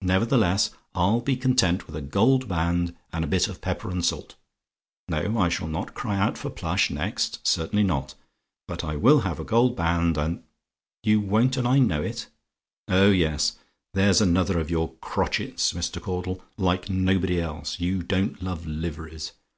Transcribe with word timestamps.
Nevertheless, 0.00 0.70
I'll 0.94 1.20
be 1.20 1.36
content 1.36 1.86
with 1.86 1.94
a 1.94 2.00
gold 2.00 2.48
band, 2.48 2.96
and 3.12 3.22
a 3.22 3.26
bit 3.26 3.48
of 3.48 3.60
pepper 3.60 3.90
and 3.90 4.02
salt. 4.02 4.34
No: 5.08 5.36
I 5.36 5.50
shall 5.50 5.68
not 5.68 5.92
cry 5.92 6.16
out 6.16 6.38
for 6.38 6.48
plush 6.48 6.88
next; 6.88 7.46
certainly 7.46 7.82
not. 7.82 8.14
But 8.66 8.82
I 8.82 8.96
will 8.96 9.20
have 9.20 9.38
a 9.38 9.44
gold 9.44 9.76
band, 9.76 10.16
and 10.16 10.42
"YOU 11.02 11.20
WON'T; 11.20 11.58
AND 11.58 11.68
I 11.68 11.80
KNOW 11.80 12.02
IT? 12.02 12.26
"Oh 12.88 13.10
yes! 13.10 13.58
that's 13.92 14.22
another 14.22 14.58
of 14.58 14.70
your 14.70 14.94
crotchets, 15.02 15.74
Mr 15.74 16.00
Caudle; 16.00 16.42
like 16.56 16.88
nobody 16.88 17.38
else 17.38 17.78
you 17.78 18.02
don't 18.02 18.42
love 18.42 18.66
liveries. 18.66 19.32